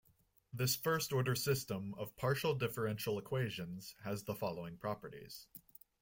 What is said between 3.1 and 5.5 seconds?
equations has the following properties.